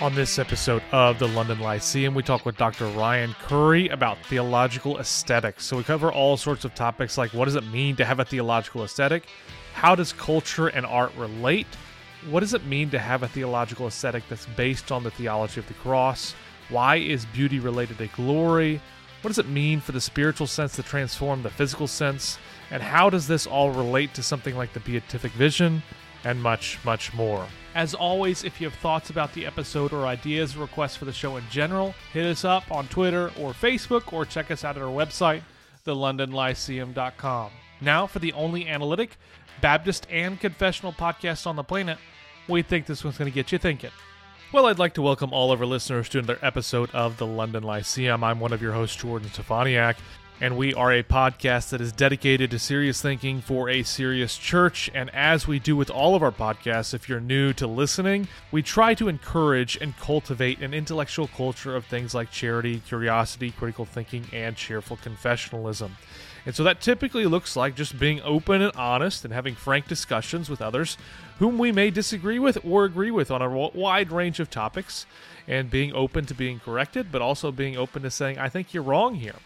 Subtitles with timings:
[0.00, 2.86] On this episode of the London Lyceum, we talk with Dr.
[2.86, 5.64] Ryan Currie about theological aesthetics.
[5.64, 8.24] So we cover all sorts of topics like what does it mean to have a
[8.24, 9.24] theological aesthetic?
[9.74, 11.66] How does culture and art relate?
[12.30, 15.66] What does it mean to have a theological aesthetic that's based on the theology of
[15.66, 16.32] the cross?
[16.68, 18.80] Why is beauty related to glory?
[19.22, 22.38] What does it mean for the spiritual sense to transform the physical sense?
[22.70, 25.82] And how does this all relate to something like the beatific vision?
[26.24, 27.46] And much, much more.
[27.74, 31.12] As always, if you have thoughts about the episode or ideas or requests for the
[31.12, 34.82] show in general, hit us up on Twitter or Facebook or check us out at
[34.82, 35.42] our website,
[35.86, 37.50] thelondonlyceum.com.
[37.80, 39.16] Now, for the only analytic,
[39.60, 41.98] Baptist, and confessional podcast on the planet,
[42.48, 43.90] we think this one's going to get you thinking.
[44.52, 47.62] Well, I'd like to welcome all of our listeners to another episode of the London
[47.62, 48.24] Lyceum.
[48.24, 49.96] I'm one of your hosts, Jordan Stefaniak
[50.40, 54.88] and we are a podcast that is dedicated to serious thinking for a serious church.
[54.94, 58.62] And as we do with all of our podcasts, if you're new to listening, we
[58.62, 64.26] try to encourage and cultivate an intellectual culture of things like charity, curiosity, critical thinking,
[64.32, 65.90] and cheerful confessionalism.
[66.46, 70.48] And so that typically looks like just being open and honest and having frank discussions
[70.48, 70.96] with others
[71.40, 75.04] whom we may disagree with or agree with on a wide range of topics,
[75.46, 78.82] and being open to being corrected, but also being open to saying, I think you're
[78.82, 79.36] wrong here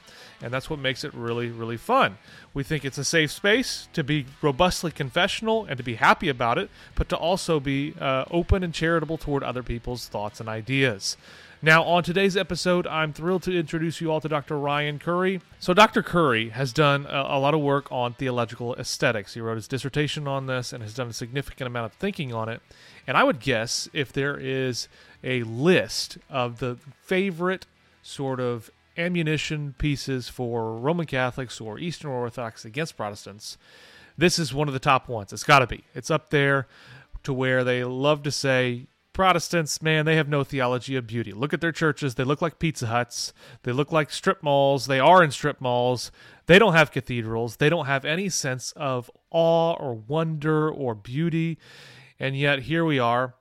[0.43, 2.19] and that's what makes it really, really fun.
[2.53, 6.59] We think it's a safe space to be robustly confessional and to be happy about
[6.59, 11.17] it, but to also be uh, open and charitable toward other people's thoughts and ideas.
[11.65, 14.59] Now, on today's episode, I'm thrilled to introduce you all to Dr.
[14.59, 15.41] Ryan Currie.
[15.61, 16.03] So, Dr.
[16.03, 19.35] Currie has done a, a, lot of work on theological aesthetics.
[19.35, 22.49] He wrote his dissertation on this and has done a significant amount of thinking on
[22.49, 22.63] it.
[23.07, 24.89] And I would guess if there is
[25.23, 27.67] a list of the favorite
[28.03, 33.59] sort of ammunition pieces for Roman Catholics or Eastern Orthodox against Protestants,
[34.17, 35.33] this is one of the top ones.
[35.33, 35.85] It's got to be.
[35.95, 36.67] It's up there
[37.23, 41.33] to where they love to say Protestants, man, they have no theology of beauty.
[41.33, 42.15] Look at their churches.
[42.15, 43.35] They look like Pizza Huts.
[43.63, 44.87] They look like strip malls.
[44.87, 46.11] They are in strip malls.
[46.47, 47.57] They don't have cathedrals.
[47.57, 51.59] They don't have any sense of awe or wonder or beauty.
[52.19, 53.35] And yet, here we are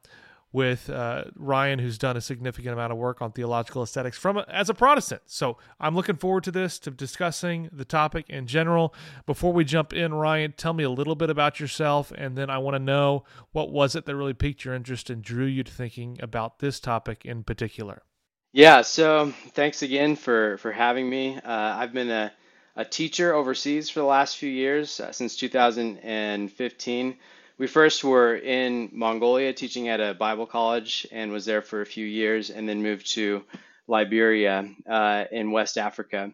[0.54, 4.70] with uh, Ryan, who's done a significant amount of work on theological aesthetics from as
[4.70, 5.24] a Protestant.
[5.26, 8.94] So I'm looking forward to this, to discussing the topic in general.
[9.26, 12.58] Before we jump in, Ryan, tell me a little bit about yourself, and then I
[12.58, 15.72] want to know what was it that really piqued your interest and drew you to
[15.72, 18.04] thinking about this topic in particular.
[18.52, 18.82] Yeah.
[18.82, 21.38] So thanks again for for having me.
[21.38, 22.34] Uh, I've been a
[22.76, 27.18] a teacher overseas for the last few years uh, since 2015
[27.62, 31.86] we first were in Mongolia teaching at a Bible college and was there for a
[31.86, 33.44] few years and then moved to
[33.88, 36.32] Liberia uh, in West Africa.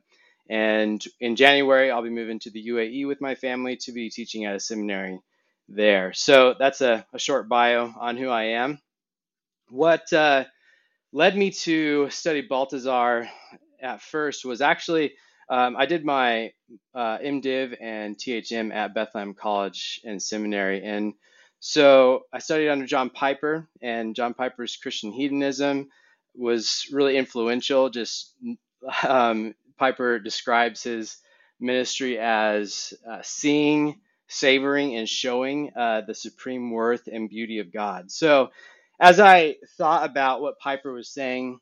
[0.50, 4.46] And in January, I'll be moving to the UAE with my family to be teaching
[4.46, 5.20] at a seminary
[5.68, 6.14] there.
[6.14, 8.80] So that's a, a short bio on who I am.
[9.68, 10.46] What uh,
[11.12, 13.30] led me to study Balthasar
[13.82, 15.16] at first was actually
[15.50, 16.52] um, I did my
[16.94, 20.84] uh, MDiv and THM at Bethlehem College and Seminary.
[20.84, 21.14] And
[21.60, 25.90] so I studied under John Piper, and John Piper's Christian hedonism
[26.36, 27.90] was really influential.
[27.90, 28.36] Just
[29.08, 31.18] um, Piper describes his
[31.60, 38.12] ministry as uh, seeing, savoring, and showing uh, the supreme worth and beauty of God.
[38.12, 38.50] So
[39.00, 41.60] as I thought about what Piper was saying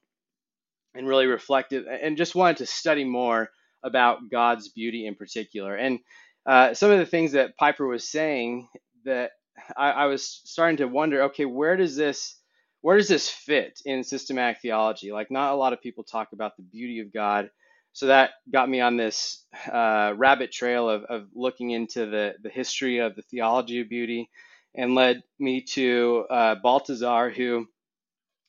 [0.94, 3.50] and really reflected and just wanted to study more
[3.85, 5.75] about God's beauty in particular.
[5.75, 6.00] And
[6.46, 8.68] uh, some of the things that Piper was saying
[9.06, 9.31] that
[9.78, 12.40] I, I, was starting to wonder, okay, where does this
[12.81, 15.12] where does this fit in systematic theology?
[15.12, 17.50] Like, not a lot of people talk about the beauty of God.
[17.94, 22.50] So that got me on this uh, rabbit trail of, of looking into the, the
[22.50, 24.29] history of the theology of beauty
[24.75, 27.66] and led me to uh, Balthasar, who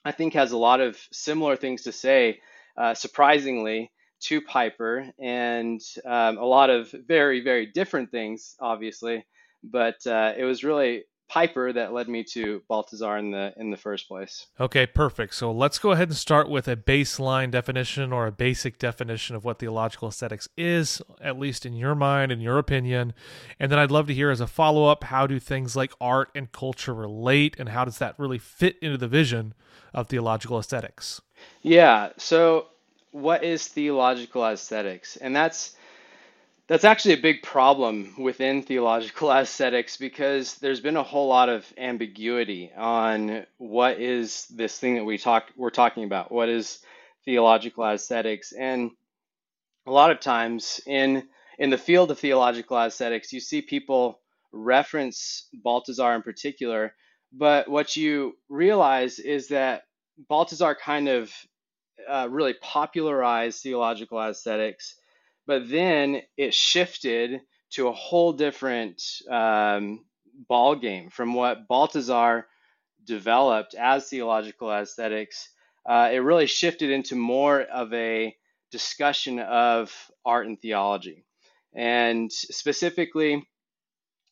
[0.04, 2.40] I think has a lot of similar things to say,
[2.76, 9.26] uh, surprisingly, to Piper and um, a lot of very, very different things, obviously.
[9.62, 13.76] But uh, it was really Piper that led me to Balthasar in the in the
[13.76, 14.46] first place.
[14.60, 15.34] Okay, perfect.
[15.34, 19.44] So let's go ahead and start with a baseline definition or a basic definition of
[19.44, 23.12] what theological aesthetics is, at least in your mind, in your opinion.
[23.58, 26.30] And then I'd love to hear as a follow up, how do things like art
[26.32, 29.52] and culture relate, and how does that really fit into the vision
[29.92, 31.20] of theological aesthetics?
[31.60, 32.10] Yeah.
[32.18, 32.68] So
[33.16, 35.16] what is theological aesthetics?
[35.16, 35.74] And that's
[36.68, 41.64] that's actually a big problem within theological aesthetics because there's been a whole lot of
[41.78, 46.30] ambiguity on what is this thing that we talk we're talking about.
[46.30, 46.80] What is
[47.24, 48.52] theological aesthetics?
[48.52, 48.90] And
[49.86, 51.26] a lot of times in
[51.58, 54.20] in the field of theological aesthetics, you see people
[54.52, 56.94] reference Balthasar in particular,
[57.32, 59.84] but what you realize is that
[60.28, 61.32] Balthasar kind of
[62.08, 64.96] uh, really popularized theological aesthetics,
[65.46, 70.04] but then it shifted to a whole different um,
[70.48, 72.46] ball game from what Balthasar
[73.04, 75.48] developed as theological aesthetics.
[75.88, 78.34] Uh, it really shifted into more of a
[78.70, 79.92] discussion of
[80.24, 81.24] art and theology.
[81.74, 83.46] And specifically,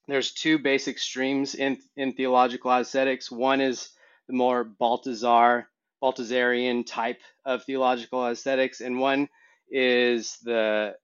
[0.08, 3.30] there's two basic streams in, in theological aesthetics.
[3.30, 3.90] One is
[4.26, 5.68] the more Balthasar,
[6.04, 9.26] Balthasarian type of theological aesthetics, and one
[9.70, 10.94] is the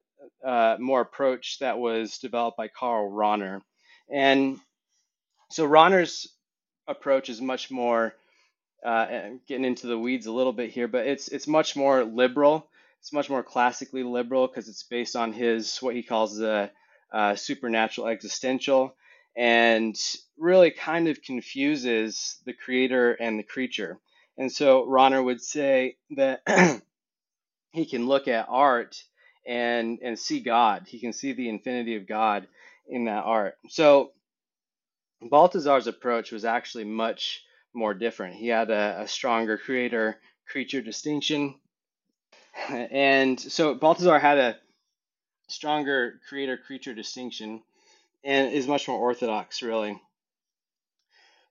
[0.45, 3.61] uh, more approach that was developed by Karl Rahner.
[4.13, 4.59] And
[5.49, 6.27] so Rahner's
[6.87, 8.13] approach is much more
[8.85, 9.07] uh,
[9.47, 12.67] getting into the weeds a little bit here, but it's it's much more liberal.
[12.99, 16.69] It's much more classically liberal because it's based on his what he calls the
[17.11, 18.95] uh, supernatural existential,
[19.35, 19.95] and
[20.37, 23.97] really kind of confuses the creator and the creature.
[24.41, 26.41] And so Rahner would say that
[27.73, 29.03] he can look at art
[29.45, 30.87] and and see God.
[30.87, 32.47] He can see the infinity of God
[32.87, 33.59] in that art.
[33.69, 34.13] So
[35.21, 37.43] Balthasar's approach was actually much
[37.75, 38.33] more different.
[38.33, 40.17] He had a, a stronger creator
[40.47, 41.55] creature distinction.
[42.67, 44.57] And so Balthasar had a
[45.49, 47.61] stronger creator creature distinction
[48.23, 50.01] and is much more orthodox, really.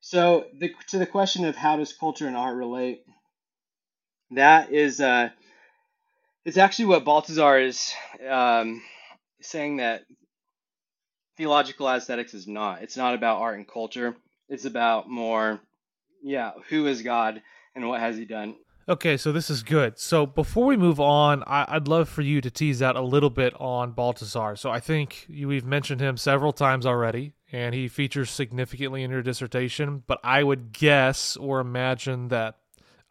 [0.01, 3.05] So, the, to the question of how does culture and art relate,
[4.33, 5.31] that is, uh,
[6.45, 7.93] it's actually what Balthasar is
[8.29, 8.83] um,
[9.43, 10.05] saying that
[11.37, 12.83] theological aesthetics is not.
[12.83, 14.17] It's not about art and culture.
[14.49, 15.61] It's about more,
[16.23, 17.43] yeah, who is God
[17.75, 18.57] and what has He done.
[18.89, 19.99] Okay, so this is good.
[19.99, 23.31] So before we move on, I, would love for you to tease out a little
[23.31, 24.57] bit on Balthasar.
[24.57, 29.11] So I think you, we've mentioned him several times already, and he features significantly in
[29.11, 30.03] your dissertation.
[30.07, 32.57] But I would guess or imagine that,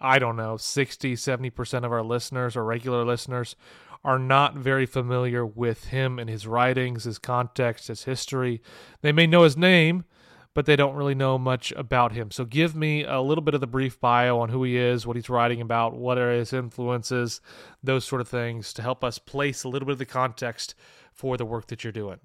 [0.01, 3.55] I don't know, 60, 70% of our listeners or regular listeners
[4.03, 8.61] are not very familiar with him and his writings, his context, his history.
[9.01, 10.05] They may know his name,
[10.53, 12.31] but they don't really know much about him.
[12.31, 15.15] So give me a little bit of the brief bio on who he is, what
[15.15, 17.41] he's writing about, what are his influences,
[17.83, 20.75] those sort of things to help us place a little bit of the context
[21.13, 22.19] for the work that you're doing.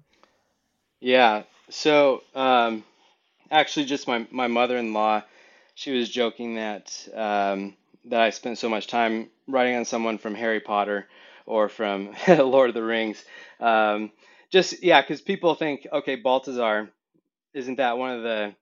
[0.99, 1.43] Yeah.
[1.69, 2.83] So um,
[3.51, 5.23] actually, just my, my mother-in-law,
[5.75, 7.75] she was joking that um,
[8.05, 11.07] that I spent so much time writing on someone from Harry Potter
[11.45, 13.23] or from Lord of the Rings.
[13.59, 14.11] Um,
[14.51, 16.89] just yeah, because people think, okay, Balthasar,
[17.55, 18.53] isn't that one of the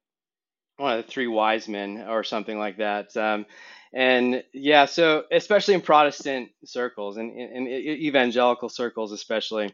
[0.77, 3.15] one of the three wise men or something like that?
[3.17, 3.45] Um,
[3.93, 9.73] and yeah, so especially in Protestant circles and in, evangelical circles, especially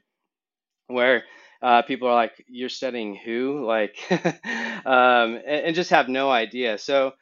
[0.88, 1.24] where
[1.62, 6.78] uh, people are like, "You're studying who?" Like, um, and, and, just have no idea.
[6.78, 7.14] So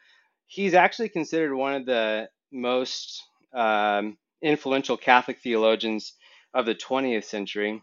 [0.45, 3.23] he's actually considered one of the most
[3.53, 6.13] um, influential Catholic theologians
[6.53, 7.81] of the 20th century.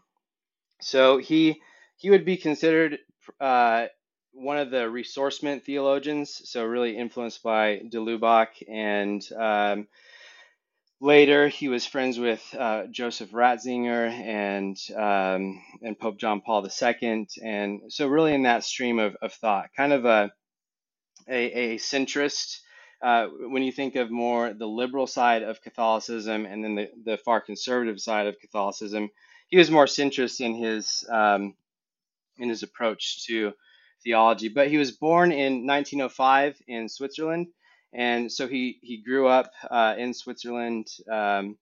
[0.81, 1.61] So he
[1.97, 2.99] he would be considered
[3.41, 3.87] uh,
[4.35, 9.89] one of the ressourcement theologians, so really influenced by de Lubac, and um,
[11.01, 17.27] later he was friends with uh, Joseph Ratzinger and um, and Pope John Paul II,
[17.43, 20.33] and so really in that stream of, of thought, kind of a
[21.29, 22.59] a, a centrist.
[23.03, 27.19] Uh, when you think of more the liberal side of Catholicism and then the, the
[27.19, 29.11] far conservative side of Catholicism,
[29.49, 31.55] he was more centrist in his um,
[32.39, 33.53] in his approach to
[34.05, 34.49] theology.
[34.49, 37.49] But he was born in 1905 in Switzerland,
[37.93, 41.57] and so he he grew up uh, in Switzerland um,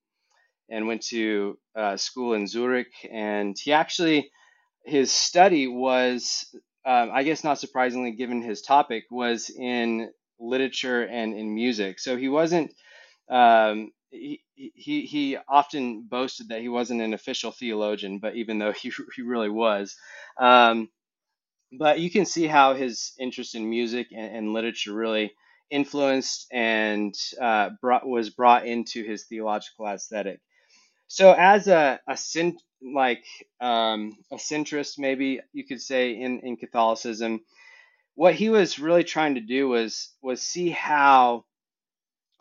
[0.69, 2.93] and went to uh, school in Zurich.
[3.11, 4.31] And he actually
[4.85, 11.35] his study was, um, I guess, not surprisingly, given his topic, was in literature and
[11.35, 12.01] in music.
[12.01, 12.75] So he wasn't.
[13.31, 18.73] Um, he, he, he often boasted that he wasn't an official theologian, but even though
[18.83, 19.97] he, he really was,
[20.39, 20.89] um,
[21.79, 25.35] but you can see how his interest in music and, and literature really
[25.71, 30.41] influenced and uh, brought, was brought into his theological aesthetic.
[31.07, 32.17] So, as a, a
[32.83, 33.25] like
[33.61, 37.41] um, a centrist, maybe you could say in, in Catholicism,
[38.15, 41.45] what he was really trying to do was was see how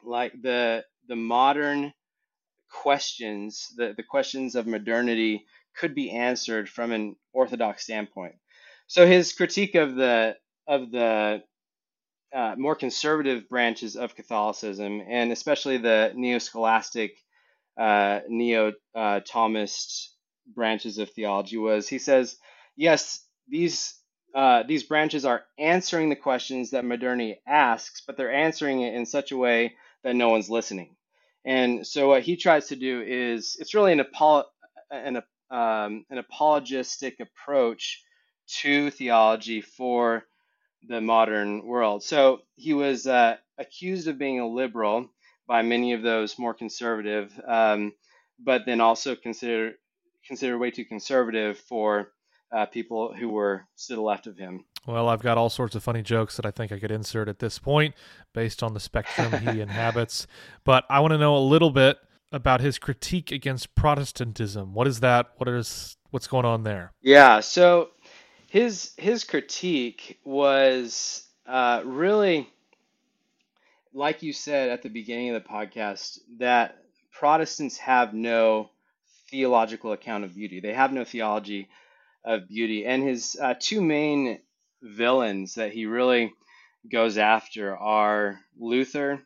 [0.03, 1.93] like the the modern
[2.71, 5.45] questions, the, the questions of modernity
[5.77, 8.35] could be answered from an orthodox standpoint.
[8.91, 10.35] So his critique of the
[10.67, 11.41] of the
[12.35, 17.15] uh, more conservative branches of Catholicism, and especially the neo-scholastic,
[17.79, 20.07] uh, neo-Thomist
[20.53, 22.35] branches of theology, was he says,
[22.75, 23.95] yes, these
[24.35, 29.05] uh, these branches are answering the questions that modernity asks, but they're answering it in
[29.05, 30.97] such a way that no one's listening.
[31.45, 34.51] And so what he tries to do is it's really an, apolo-
[34.91, 35.15] an,
[35.49, 38.03] um, an apologistic approach
[38.47, 40.25] to theology for
[40.87, 42.03] the modern world.
[42.03, 45.09] So he was uh, accused of being a liberal
[45.47, 47.93] by many of those more conservative, um,
[48.39, 49.75] but then also considered
[50.27, 52.11] considered way too conservative for
[52.51, 54.63] uh, people who were to the left of him.
[54.85, 57.39] Well, I've got all sorts of funny jokes that I think I could insert at
[57.39, 57.95] this point
[58.33, 60.27] based on the spectrum he inhabits.
[60.63, 61.97] But I want to know a little bit
[62.31, 64.73] about his critique against Protestantism.
[64.73, 65.31] What is that?
[65.37, 66.93] What is what's going on there?
[67.01, 67.89] Yeah, so
[68.51, 72.49] his his critique was uh, really,
[73.93, 76.77] like you said at the beginning of the podcast, that
[77.13, 78.69] Protestants have no
[79.29, 80.59] theological account of beauty.
[80.59, 81.69] They have no theology
[82.25, 82.85] of beauty.
[82.85, 84.39] And his uh, two main
[84.81, 86.33] villains that he really
[86.91, 89.21] goes after are Luther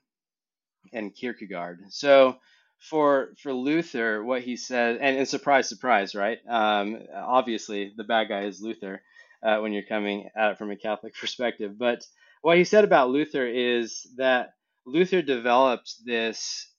[0.93, 1.79] and Kierkegaard.
[1.89, 2.37] So
[2.77, 6.37] for for Luther, what he says, and, and surprise, surprise, right?
[6.47, 9.01] Um, obviously, the bad guy is Luther
[9.45, 11.77] uh, when you're coming at it from a Catholic perspective.
[11.77, 12.05] But
[12.41, 14.53] what he said about Luther is that
[14.85, 16.71] Luther developed this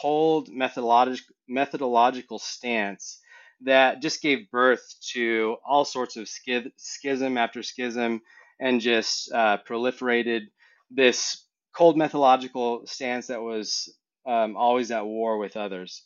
[0.00, 3.20] cold methodological stance
[3.62, 8.20] that just gave birth to all sorts of schism after schism
[8.60, 10.42] and just uh, proliferated
[10.90, 13.94] this cold methodological stance that was
[14.26, 16.04] um, always at war with others.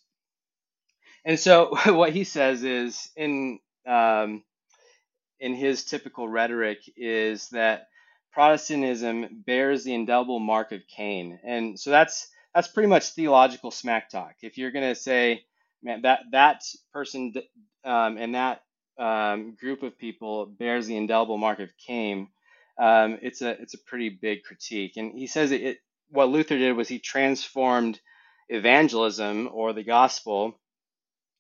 [1.25, 4.45] And so what he says is in um,
[5.41, 7.89] in his typical rhetoric is that
[8.33, 14.11] Protestantism bears the indelible mark of Cain, and so that's that's pretty much theological smack
[14.11, 14.35] talk.
[14.43, 15.45] If you're going to say
[15.83, 17.33] man, that that person
[17.85, 18.63] um, and that
[18.99, 22.29] um, group of people bears the indelible mark of Cain.
[22.79, 25.79] Um, it's a it's a pretty big critique, and he says it, it.
[26.11, 28.01] What Luther did was he transformed
[28.49, 30.59] evangelism or the gospel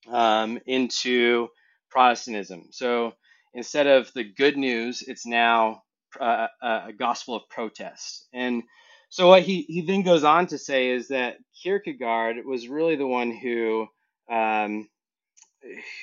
[0.08, 1.48] um, into
[1.90, 2.68] Protestantism.
[2.72, 3.14] So
[3.54, 5.82] instead of the good news, it's now
[6.20, 8.26] uh, a gospel of protest.
[8.32, 8.62] And
[9.08, 13.06] so what he, he then goes on to say is that Kierkegaard was really the
[13.06, 13.88] one who
[14.30, 14.88] um,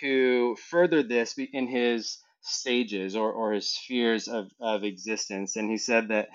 [0.02, 5.56] who furthered this in his stages or, or his spheres of, of existence.
[5.56, 6.30] And he said that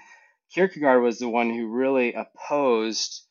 [0.55, 3.23] Kierkegaard was the one who really opposed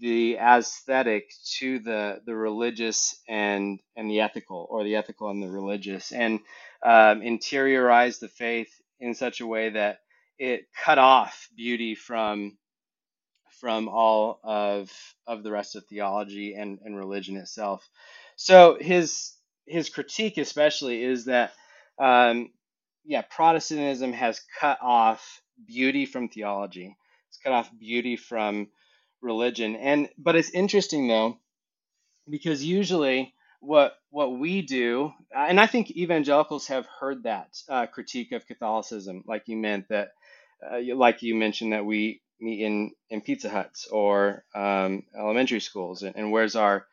[0.00, 5.50] the aesthetic to the, the religious and, and the ethical, or the ethical and the
[5.50, 6.40] religious, and
[6.84, 10.00] um, interiorized the faith in such a way that
[10.38, 12.56] it cut off beauty from
[13.60, 14.92] from all of
[15.26, 17.88] of the rest of theology and, and religion itself.
[18.36, 19.32] So his
[19.66, 21.52] his critique especially is that
[21.98, 22.50] um,
[23.04, 26.96] yeah, Protestantism has cut off beauty from theology.
[27.28, 28.68] It's cut off beauty from
[29.22, 29.76] religion.
[29.76, 31.38] And but it's interesting though,
[32.30, 38.32] because usually what what we do, and I think evangelicals have heard that uh, critique
[38.32, 40.10] of Catholicism, like you meant that,
[40.68, 46.02] uh, like you mentioned that we meet in in Pizza Huts or um, elementary schools,
[46.02, 46.86] and, and, where's our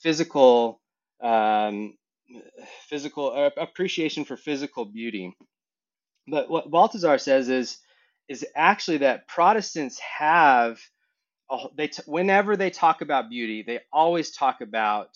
[0.00, 0.80] physical
[1.22, 1.98] um,
[2.88, 5.36] physical uh, appreciation for physical beauty?
[6.26, 7.78] But what Balthasar says is
[8.28, 10.80] is actually that Protestants have
[11.76, 15.10] they t- whenever they talk about beauty, they always talk about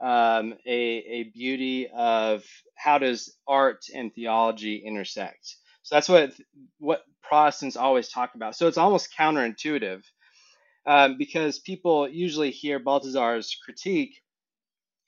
[0.00, 2.44] um, a, a beauty of
[2.76, 5.56] how does art and theology intersect.
[5.82, 6.32] So that's what
[6.78, 8.56] what Protestants always talk about.
[8.56, 10.02] So it's almost counterintuitive
[10.86, 14.14] um, because people usually hear Balthasar's critique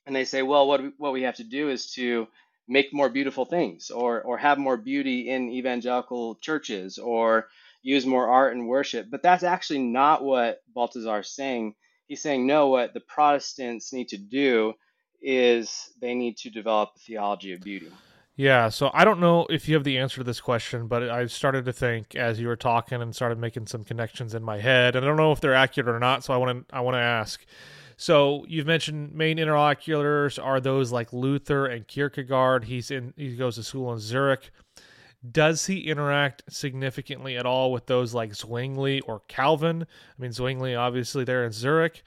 [0.07, 2.27] and they say, well, what what we have to do is to
[2.69, 7.49] make more beautiful things or or have more beauty in evangelical churches or
[7.83, 9.07] use more art and worship.
[9.11, 11.75] But that's actually not what Balthasar is saying.
[12.07, 14.73] He's saying, no, what the Protestants need to do
[15.21, 17.89] is they need to develop a theology of beauty.
[18.35, 21.27] Yeah, so I don't know if you have the answer to this question, but I
[21.27, 24.95] started to think as you were talking and started making some connections in my head,
[24.95, 26.23] and I don't know if they're accurate or not.
[26.23, 27.45] So I want to I want to ask.
[27.95, 32.63] So you've mentioned main interlocutors are those like Luther and Kierkegaard.
[32.63, 34.49] He's in he goes to school in Zurich.
[35.29, 39.83] Does he interact significantly at all with those like Zwingli or Calvin?
[39.83, 42.03] I mean, Zwingli obviously they're in Zurich.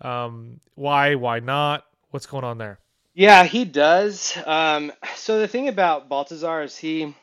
[0.00, 1.14] Um, why?
[1.14, 1.84] Why not?
[2.10, 2.78] What's going on there?
[3.14, 4.36] Yeah, he does.
[4.46, 7.14] Um, so the thing about Balthasar is he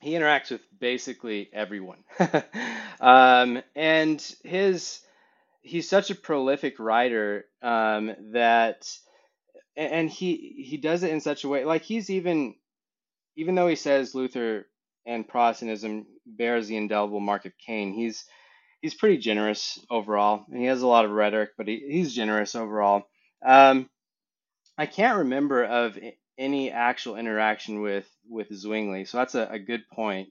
[0.00, 2.04] he interacts with basically everyone,
[3.00, 5.00] um, and his
[5.62, 8.90] he's such a prolific writer um, that,
[9.76, 12.54] and he he does it in such a way like he's even
[13.38, 14.66] even though he says Luther
[15.06, 17.94] and Protestantism bears the indelible mark of Cain.
[17.94, 18.24] He's
[18.82, 22.56] he's pretty generous overall, and he has a lot of rhetoric, but he, he's generous
[22.56, 23.04] overall.
[23.46, 23.88] Um,
[24.76, 25.98] I can't remember of
[26.36, 30.30] any actual interaction with with Zwingli, so that's a, a good point.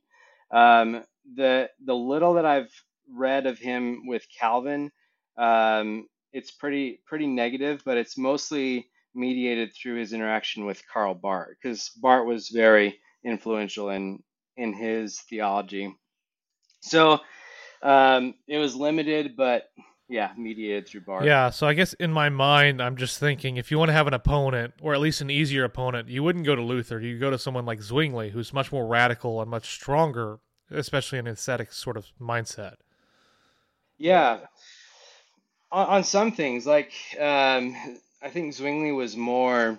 [0.51, 1.03] Um,
[1.35, 2.71] the the little that I've
[3.09, 4.91] read of him with Calvin,
[5.37, 11.57] um, it's pretty pretty negative, but it's mostly mediated through his interaction with Karl Barth,
[11.61, 14.23] because Barth was very influential in
[14.55, 15.93] in his theology.
[16.81, 17.19] So
[17.81, 19.69] um, it was limited, but
[20.09, 21.25] yeah, mediated through Barth.
[21.25, 24.07] Yeah, so I guess in my mind, I'm just thinking if you want to have
[24.07, 26.99] an opponent, or at least an easier opponent, you wouldn't go to Luther.
[26.99, 30.39] You go to someone like Zwingli, who's much more radical and much stronger,
[30.71, 32.75] especially in an aesthetic sort of mindset.
[33.97, 34.39] Yeah,
[35.71, 37.75] on, on some things, like um,
[38.21, 39.77] I think Zwingli was more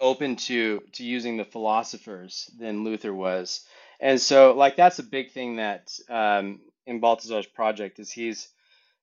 [0.00, 3.66] open to to using the philosophers than Luther was,
[4.00, 8.48] and so like that's a big thing that um, in Balthasar's project is he's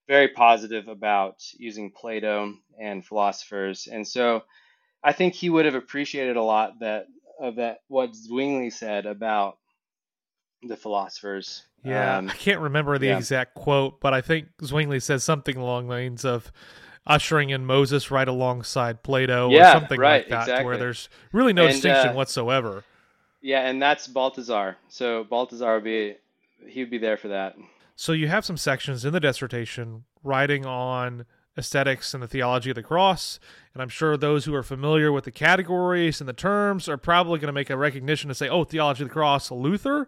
[0.08, 4.44] very positive about using Plato and philosophers, and so
[5.04, 7.08] I think he would have appreciated a lot that
[7.40, 9.58] of that what Zwingli said about
[10.64, 11.64] the philosophers.
[11.84, 13.18] Yeah, um, I can't remember the yeah.
[13.18, 16.52] exact quote, but I think Zwingli says something along the lines of
[17.05, 20.65] ushering in Moses right alongside Plato yeah, or something right, like that, exactly.
[20.65, 22.84] where there's really no and, distinction uh, whatsoever.
[23.41, 24.77] Yeah, and that's Balthasar.
[24.88, 26.15] So Balthasar would be
[26.67, 27.55] he would be there for that.
[27.96, 31.25] So you have some sections in the dissertation writing on
[31.58, 33.39] aesthetics and the theology of the cross,
[33.74, 37.39] and I'm sure those who are familiar with the categories and the terms are probably
[37.39, 40.08] going to make a recognition to say, "Oh, theology of the cross, Luther."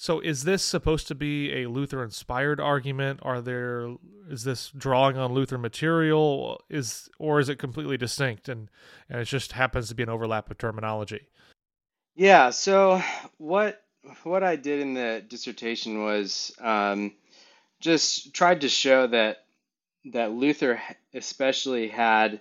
[0.00, 3.18] So is this supposed to be a Luther inspired argument?
[3.24, 3.96] Are there
[4.30, 8.70] is this drawing on Luther material is or is it completely distinct and
[9.10, 11.26] and it just happens to be an overlap of terminology?
[12.14, 13.02] Yeah, so
[13.38, 13.82] what
[14.22, 17.14] what I did in the dissertation was um,
[17.80, 19.38] just tried to show that
[20.12, 20.80] that Luther
[21.12, 22.40] especially had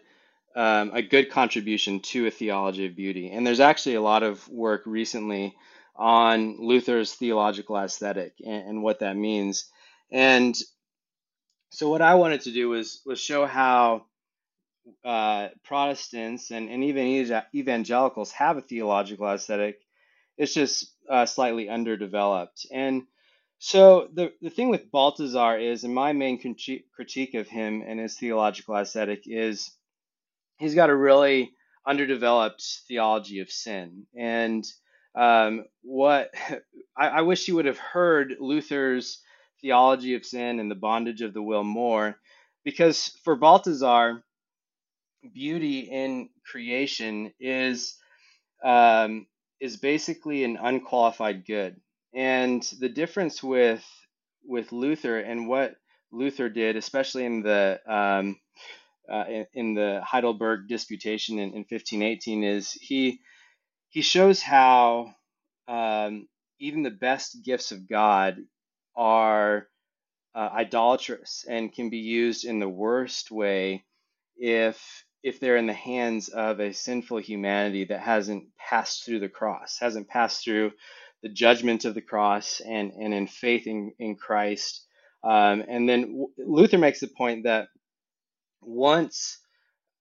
[0.56, 4.48] um, a good contribution to a theology of beauty, and there's actually a lot of
[4.48, 5.56] work recently
[5.98, 9.70] on Luther's theological aesthetic and, and what that means.
[10.12, 10.56] And
[11.72, 14.06] so what I wanted to do was was show how
[15.04, 19.80] uh, Protestants and, and even evangelicals have a theological aesthetic.
[20.38, 22.68] It's just uh, slightly underdeveloped.
[22.72, 23.04] And
[23.60, 28.18] so the, the thing with Balthasar is, and my main critique of him and his
[28.18, 29.72] theological aesthetic is
[30.58, 31.52] he's got a really
[31.86, 34.06] underdeveloped theology of sin.
[34.16, 34.64] And
[35.18, 36.34] um, what
[36.98, 39.22] I, I wish you would have heard Luther's
[39.62, 42.18] theology of sin and the bondage of the will more,
[42.64, 44.24] because for Balthasar,
[45.34, 47.96] beauty in creation is
[48.64, 49.28] um,
[49.60, 51.80] is basically an unqualified good.
[52.14, 53.84] And the difference with
[54.46, 55.76] with Luther and what
[56.12, 58.38] Luther did, especially in the um,
[59.12, 63.22] uh, in, in, the Heidelberg Disputation in, in 1518, is he
[63.98, 65.16] he shows how
[65.68, 66.28] um,
[66.60, 68.38] even the best gifts of God
[68.96, 69.68] are
[70.36, 73.86] uh, idolatrous and can be used in the worst way
[74.36, 79.30] if if they're in the hands of a sinful humanity that hasn't passed through the
[79.30, 80.74] cross, hasn't passed through
[81.24, 84.86] the judgment of the cross and, and in faith in, in Christ.
[85.24, 87.70] Um, and then Luther makes the point that
[88.62, 89.40] once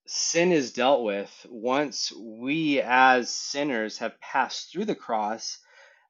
[0.06, 5.58] sin is dealt with, once we as sinners have passed through the cross,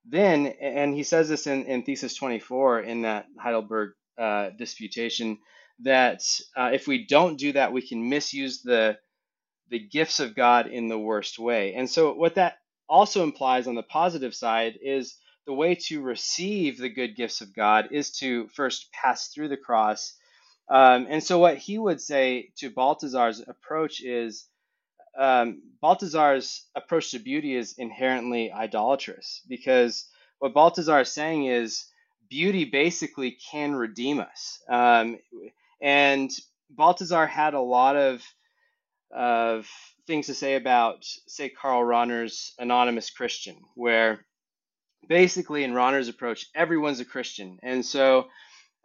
[0.05, 5.39] then, and he says this in, in Thesis 24 in that Heidelberg uh, disputation,
[5.81, 6.23] that
[6.57, 8.99] uh, if we don't do that, we can misuse the
[9.69, 11.75] the gifts of God in the worst way.
[11.75, 16.79] And so, what that also implies on the positive side is the way to receive
[16.79, 20.15] the good gifts of God is to first pass through the cross
[20.69, 24.47] um, and so, what he would say to Balthasar's approach is
[25.19, 31.87] um, Balthasar's approach to beauty is inherently idolatrous because what Balthasar is saying is
[32.29, 34.61] beauty basically can redeem us.
[34.69, 35.19] Um,
[35.81, 36.31] and
[36.71, 38.23] Balthasar had a lot of
[39.13, 39.69] of
[40.07, 44.25] things to say about, say, Karl Rahner's Anonymous Christian, where
[45.09, 47.59] basically in Rahner's approach, everyone's a Christian.
[47.63, 48.27] And so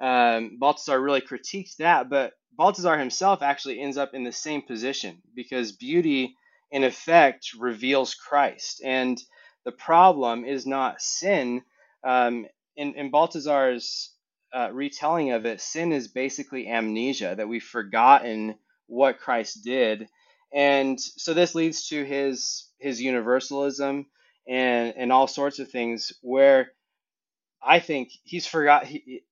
[0.01, 5.21] um, Balthasar really critiques that, but Balthasar himself actually ends up in the same position
[5.35, 6.35] because beauty,
[6.71, 8.81] in effect, reveals Christ.
[8.83, 9.21] And
[9.63, 11.61] the problem is not sin.
[12.03, 14.13] Um, in, in Balthasar's
[14.53, 18.55] uh, retelling of it, sin is basically amnesia, that we've forgotten
[18.87, 20.07] what Christ did.
[20.53, 24.07] And so this leads to his, his universalism
[24.47, 26.71] and and all sorts of things where
[27.61, 29.23] I think he's forgot he,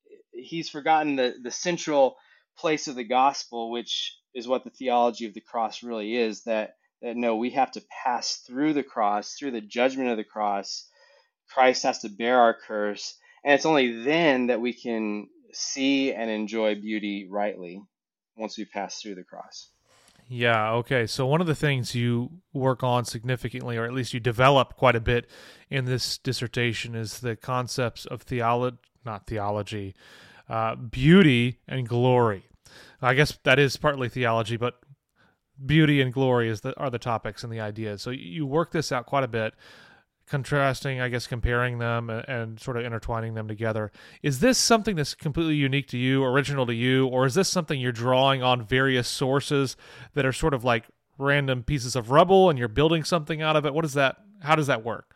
[0.43, 2.17] he's forgotten the the central
[2.57, 6.43] place of the gospel, which is what the theology of the cross really is.
[6.43, 10.23] That that no, we have to pass through the cross, through the judgment of the
[10.23, 10.87] cross.
[11.49, 16.29] Christ has to bear our curse, and it's only then that we can see and
[16.29, 17.81] enjoy beauty rightly
[18.35, 19.69] once we pass through the cross.
[20.31, 21.07] Yeah, okay.
[21.07, 24.95] So one of the things you work on significantly, or at least you develop quite
[24.95, 25.27] a bit
[25.71, 29.95] in this dissertation, is the concepts of theology, not theology,
[30.49, 32.43] uh, beauty and glory.
[33.01, 34.79] I guess that is partly theology, but
[35.65, 38.01] beauty and glory is the, are the topics and the ideas.
[38.01, 39.53] So you work this out quite a bit
[40.29, 43.91] contrasting, I guess, comparing them and, and, sort of intertwining them together.
[44.21, 47.81] Is this something that's completely unique to you, original to you, or is this something
[47.81, 49.75] you're drawing on various sources
[50.13, 50.85] that are sort of like
[51.17, 53.73] random pieces of rubble and you're building something out of it?
[53.73, 54.17] What is that?
[54.41, 55.15] How does that work?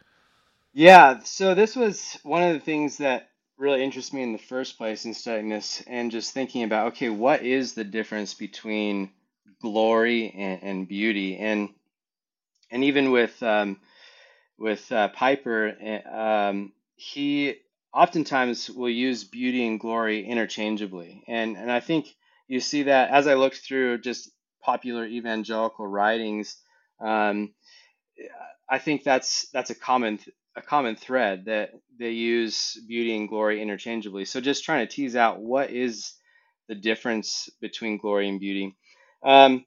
[0.73, 4.77] Yeah, so this was one of the things that really interests me in the first
[4.77, 9.11] place in studying this and just thinking about okay, what is the difference between
[9.61, 11.37] glory and, and beauty?
[11.37, 11.69] And
[12.71, 13.79] and even with um,
[14.57, 16.01] with uh, Piper, eh,
[16.49, 17.55] um, he
[17.93, 21.23] oftentimes will use beauty and glory interchangeably.
[21.27, 22.07] And, and I think
[22.47, 26.57] you see that as I looked through just popular evangelical writings,
[26.99, 27.53] um,
[28.69, 30.19] I think that's that's a common
[30.55, 34.25] a common thread that they use beauty and glory interchangeably.
[34.25, 36.13] So just trying to tease out what is
[36.69, 38.77] the difference between glory and beauty.
[39.23, 39.65] Um,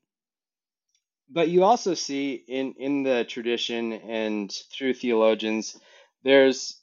[1.31, 5.79] but you also see in in the tradition and through theologians,
[6.25, 6.81] there's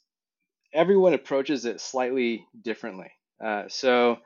[0.74, 3.12] everyone approaches it slightly differently.
[3.44, 4.18] Uh, so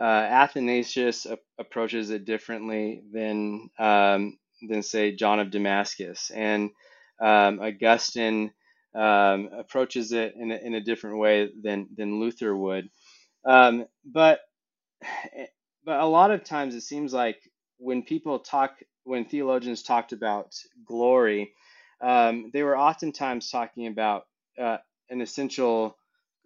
[0.00, 6.70] uh, Athanasius a- approaches it differently than um, than say John of Damascus, and
[7.20, 8.52] um, Augustine
[8.94, 12.88] um, approaches it in a, in a different way than than Luther would.
[13.44, 14.40] Um, but
[15.84, 17.38] but a lot of times it seems like
[17.78, 20.54] when people talk when theologians talked about
[20.86, 21.52] glory,
[22.00, 24.26] um, they were oftentimes talking about
[24.58, 24.78] uh,
[25.10, 25.96] an essential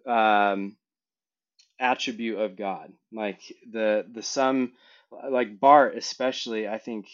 [0.07, 0.77] um,
[1.79, 4.73] attribute of God, like the the sum,
[5.29, 6.67] like Barth especially.
[6.67, 7.07] I think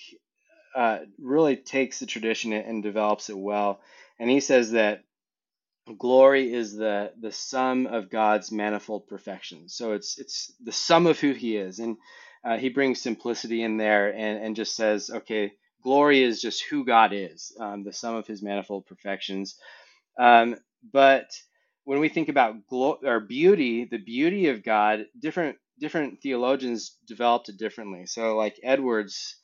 [0.75, 3.81] uh, really takes the tradition and develops it well,
[4.19, 5.04] and he says that
[5.93, 9.75] glory is the the sum of God's manifold perfections.
[9.75, 11.97] So it's it's the sum of who He is, and
[12.45, 16.85] uh, he brings simplicity in there and, and just says, okay, glory is just who
[16.85, 19.57] God is, um, the sum of his manifold perfections.
[20.19, 20.57] Um,
[20.93, 21.31] but
[21.85, 27.49] when we think about glo- or beauty, the beauty of God, different different theologians developed
[27.49, 28.05] it differently.
[28.05, 29.37] So, like Edwards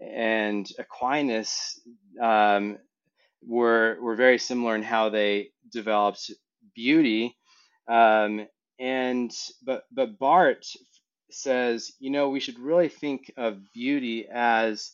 [0.00, 1.80] and Aquinas
[2.22, 2.78] um,
[3.46, 6.30] were were very similar in how they developed
[6.74, 7.36] beauty.
[7.88, 8.46] Um,
[8.78, 9.32] and
[9.64, 10.76] but but Barth
[11.30, 14.92] says, you know, we should really think of beauty as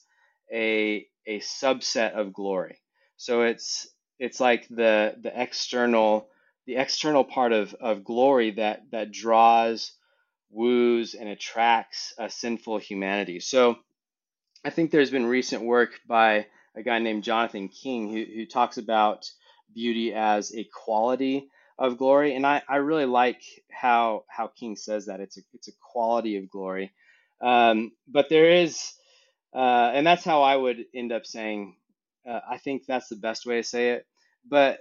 [0.53, 2.79] a a subset of glory.
[3.17, 6.29] So it's it's like the the external
[6.67, 9.93] the external part of, of glory that that draws,
[10.51, 13.41] woos, and attracts a sinful humanity.
[13.41, 13.77] So
[14.65, 18.79] I think there's been recent work by a guy named Jonathan King who, who talks
[18.79, 19.31] about
[19.75, 22.35] beauty as a quality of glory.
[22.35, 26.37] And I, I really like how how King says that it's a it's a quality
[26.37, 26.93] of glory.
[27.41, 28.93] Um, but there is,
[29.55, 31.77] uh, and that's how I would end up saying.
[32.29, 34.07] Uh, I think that's the best way to say it.
[34.49, 34.81] But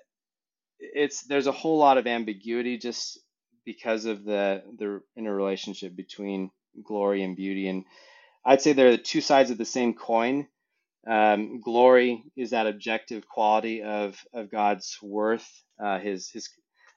[0.80, 3.20] it's there's a whole lot of ambiguity just
[3.66, 6.52] because of the the interrelationship between
[6.84, 7.68] glory and beauty.
[7.68, 7.86] And
[8.46, 10.48] I'd say they're the two sides of the same coin.
[11.08, 15.48] Um, glory is that objective quality of of God's worth,
[15.84, 16.50] uh, his his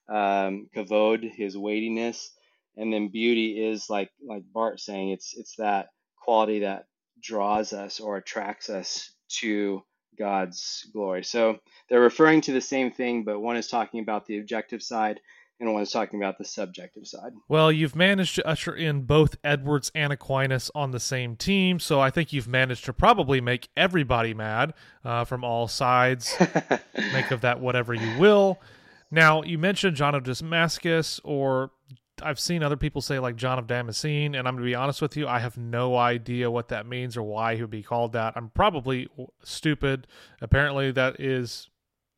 [0.09, 2.31] um, kavod, his weightiness,
[2.77, 5.89] and then beauty is like like Barth saying it's it's that
[6.23, 6.87] quality that
[7.23, 9.83] draws us or attracts us to
[10.19, 11.25] God's glory.
[11.25, 15.21] So they're referring to the same thing, but one is talking about the objective side
[15.63, 17.33] and one is talking about the subjective side.
[17.49, 22.01] Well, you've managed to usher in both Edwards and Aquinas on the same team, so
[22.01, 26.35] I think you've managed to probably make everybody mad uh, from all sides.
[27.13, 28.61] make of that whatever you will.
[29.11, 31.71] Now, you mentioned John of Damascus, or
[32.21, 35.01] I've seen other people say like John of Damascene, and I'm going to be honest
[35.01, 38.15] with you, I have no idea what that means or why he would be called
[38.15, 38.33] that.
[38.37, 39.09] I'm probably
[39.45, 40.09] stupid.
[40.41, 41.71] Apparently, that is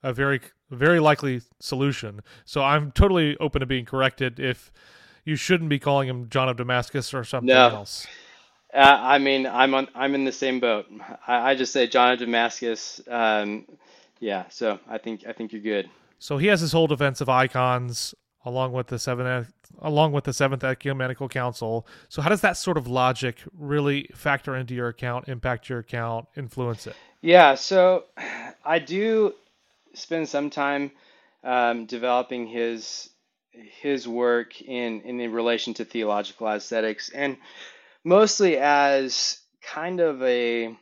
[0.02, 2.20] a very, very likely solution.
[2.44, 4.72] So I'm totally open to being corrected if
[5.24, 7.68] you shouldn't be calling him John of Damascus or something no.
[7.68, 8.06] else.
[8.72, 9.88] Uh, I mean, I'm on.
[9.94, 10.86] I'm in the same boat.
[11.26, 13.00] I, I just say John of Damascus.
[13.08, 13.66] Um,
[14.18, 15.88] yeah, so I think I think you're good.
[16.18, 20.32] So he has his whole defense of icons along with the seventh along with the
[20.32, 21.86] seventh ecumenical council.
[22.08, 26.26] So how does that sort of logic really factor into your account, impact your account,
[26.36, 26.96] influence it?
[27.20, 28.04] Yeah, so
[28.64, 29.34] I do
[29.94, 30.90] spend some time
[31.42, 33.10] um, developing his
[33.50, 37.36] his work in in relation to theological aesthetics, and
[38.04, 40.76] mostly as kind of a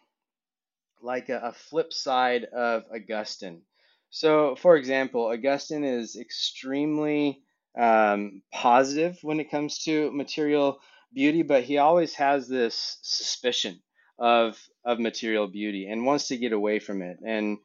[1.02, 3.62] like a, a flip side of Augustine.
[4.10, 7.42] So, for example, Augustine is extremely
[7.78, 10.80] um, positive when it comes to material
[11.12, 13.80] beauty, but he always has this suspicion
[14.18, 17.18] of of material beauty and wants to get away from it.
[17.24, 17.58] And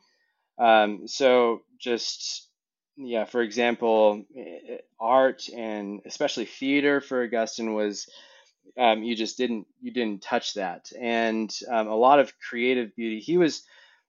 [0.60, 2.50] um, so, just
[2.98, 4.26] yeah, for example,
[5.00, 8.08] art and especially theater for Augustine was
[8.78, 13.20] um, you just didn't you didn't touch that, and um, a lot of creative beauty.
[13.20, 13.64] He was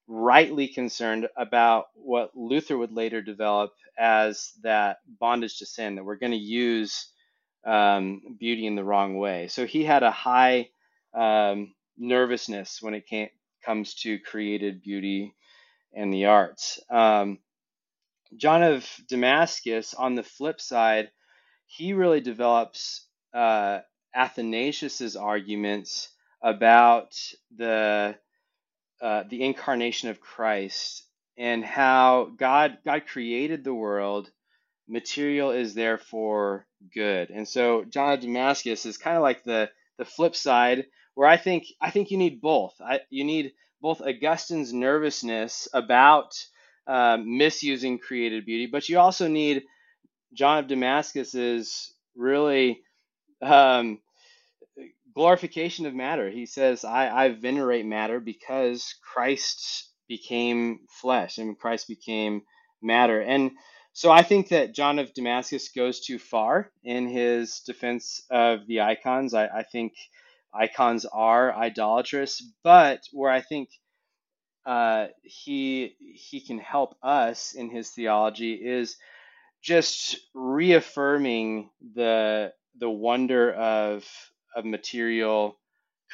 [0.08, 6.16] rightly concerned about what Luther would later develop as that bondage to sin, that we're
[6.16, 7.08] going to use
[7.66, 9.48] um, beauty in the wrong way.
[9.48, 10.70] So he had a high
[11.14, 13.28] um, nervousness when it came,
[13.64, 15.34] comes to created beauty
[15.94, 16.80] and the arts.
[16.90, 17.38] Um,
[18.36, 21.10] John of Damascus, on the flip side,
[21.66, 23.80] he really develops uh,
[24.14, 26.08] Athanasius's arguments
[26.42, 27.14] about
[27.56, 28.16] the
[29.00, 34.30] uh, the incarnation of Christ and how God God created the world.
[34.88, 40.04] Material is therefore good, and so John of Damascus is kind of like the the
[40.04, 42.74] flip side, where I think I think you need both.
[42.80, 46.34] I, you need both Augustine's nervousness about
[46.86, 49.64] um, misusing created beauty, but you also need
[50.32, 52.80] John of Damascus's really
[53.42, 54.00] um,
[55.14, 56.30] glorification of matter.
[56.30, 62.42] He says, I, I venerate matter because Christ became flesh and Christ became
[62.82, 63.20] matter.
[63.20, 63.50] And
[63.92, 68.80] so I think that John of Damascus goes too far in his defense of the
[68.80, 69.34] icons.
[69.34, 69.94] I, I think
[70.58, 73.70] icons are idolatrous, but where I think
[74.66, 78.96] uh, he he can help us in his theology is
[79.62, 84.06] just reaffirming the the wonder of
[84.54, 85.58] of material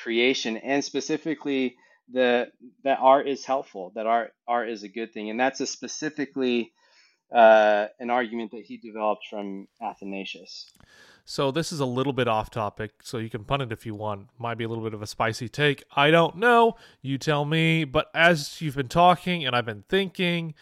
[0.02, 1.76] creation and specifically
[2.12, 2.48] the
[2.84, 6.72] that art is helpful that art art is a good thing and that's a specifically
[7.34, 10.70] uh, an argument that he developed from Athanasius.
[11.24, 13.94] So this is a little bit off topic, so you can punt it if you
[13.94, 14.28] want.
[14.38, 15.82] Might be a little bit of a spicy take.
[15.96, 16.76] I don't know.
[17.00, 17.84] You tell me.
[17.84, 20.54] But as you've been talking and I've been thinking,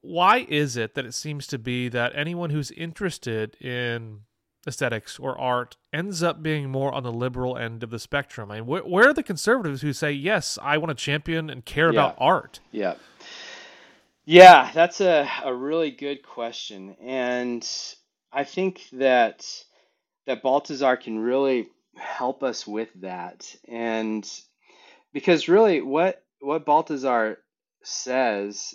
[0.00, 4.20] why is it that it seems to be that anyone who's interested in
[4.66, 8.50] aesthetics or art ends up being more on the liberal end of the spectrum.
[8.50, 11.64] I mean, where, where are the conservatives who say, yes, I want to champion and
[11.64, 12.00] care yeah.
[12.00, 12.60] about art?
[12.70, 12.94] Yeah.
[14.24, 16.94] Yeah, that's a, a really good question.
[17.00, 17.66] And
[18.32, 19.64] I think that
[20.26, 23.54] that Balthasar can really help us with that.
[23.68, 24.28] And
[25.12, 27.38] because really what what Balthasar
[27.82, 28.74] says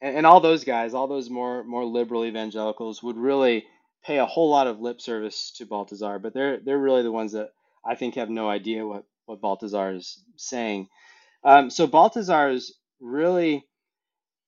[0.00, 3.64] and, and all those guys, all those more more liberal evangelicals would really
[4.04, 7.32] pay a whole lot of lip service to Balthasar, but they're they're really the ones
[7.32, 7.50] that
[7.84, 10.88] I think have no idea what what Balthasar is saying.
[11.42, 13.66] Um, so Balthasar is really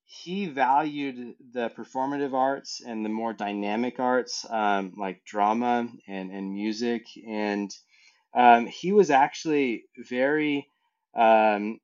[0.07, 6.53] he valued the performative arts and the more dynamic arts um, like drama and, and
[6.55, 7.75] music and
[8.35, 10.69] um, he was actually very
[11.17, 11.81] um,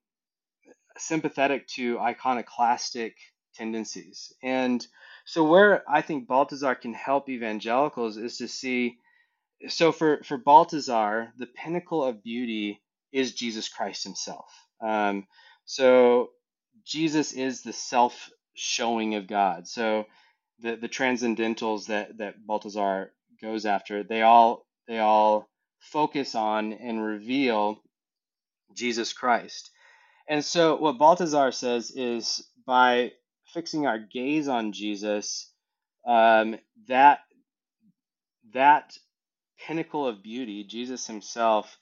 [0.96, 3.16] sympathetic to iconoclastic
[3.54, 4.86] tendencies and
[5.24, 8.98] so where I think Balthasar can help evangelicals is to see
[9.68, 12.82] so for for Balthasar, the pinnacle of beauty
[13.12, 14.50] is Jesus Christ himself.
[14.80, 15.26] Um,
[15.64, 16.30] so
[16.84, 19.68] Jesus is the self showing of God.
[19.68, 20.06] So
[20.60, 25.48] the the transcendentals that that Balthasar goes after, they all they all
[25.80, 27.82] focus on and reveal
[28.74, 29.70] Jesus Christ.
[30.28, 33.12] And so what Balthasar says is by
[33.52, 35.50] fixing our gaze on Jesus,
[36.06, 36.56] um,
[36.88, 37.20] that
[38.54, 38.96] that
[39.66, 41.78] pinnacle of beauty, Jesus Himself,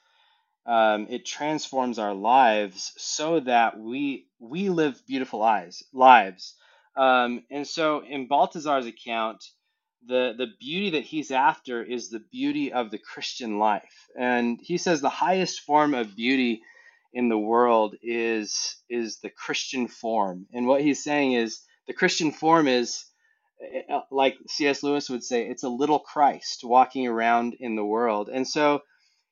[0.66, 6.55] um, it transforms our lives so that we we live beautiful eyes lives.
[6.96, 9.44] Um, and so, in Balthasar's account,
[10.07, 14.79] the the beauty that he's after is the beauty of the Christian life, and he
[14.79, 16.62] says the highest form of beauty
[17.12, 20.46] in the world is is the Christian form.
[20.53, 23.05] And what he's saying is the Christian form is
[23.90, 24.83] uh, like C.S.
[24.83, 28.31] Lewis would say, it's a little Christ walking around in the world.
[28.33, 28.81] And so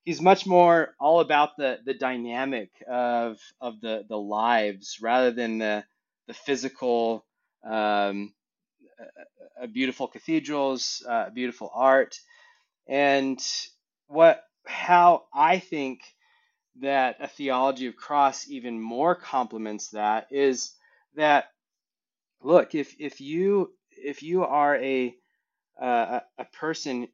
[0.09, 5.59] he's much more all about the the dynamic of of the the lives rather than
[5.59, 5.85] the
[6.29, 7.27] the physical
[7.66, 8.33] um,
[9.62, 12.18] uh, beautiful cathedrals, uh, beautiful art,
[12.88, 13.40] and
[14.09, 16.01] what how I think
[16.81, 20.73] that a theology of cross even more complements that is
[21.16, 21.47] that
[22.42, 25.14] look if if you if you are a
[25.81, 27.09] uh, a person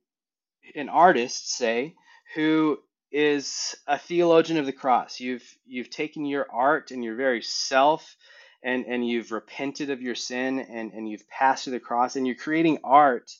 [0.76, 1.94] an artist say
[2.34, 2.78] who
[3.10, 5.20] is a theologian of the cross.
[5.20, 8.16] You've you've taken your art and your very self
[8.62, 12.26] and and you've repented of your sin and and you've passed through the cross and
[12.26, 13.30] you're creating art